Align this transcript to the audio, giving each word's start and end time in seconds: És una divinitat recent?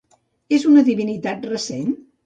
És 0.57 0.65
una 0.71 0.85
divinitat 0.89 1.47
recent? 1.55 1.97